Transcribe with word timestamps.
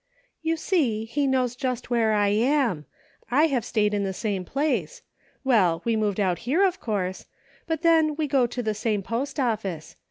"You 0.41 0.57
see, 0.57 1.05
he 1.05 1.27
knows 1.27 1.55
just 1.55 1.91
where 1.91 2.11
I 2.13 2.29
am; 2.29 2.87
I 3.29 3.45
have 3.45 3.63
stayed 3.63 3.93
in 3.93 4.03
the 4.03 4.13
same 4.13 4.43
place— 4.43 5.03
well, 5.43 5.83
we 5.85 5.95
moved 5.95 6.19
out 6.19 6.39
here, 6.39 6.65
of 6.65 6.79
course; 6.79 7.27
but 7.67 7.83
then, 7.83 8.15
we 8.15 8.25
go 8.25 8.47
to 8.47 8.63
the 8.63 8.73
same 8.73 9.03
post 9.03 9.39
office. 9.39 9.95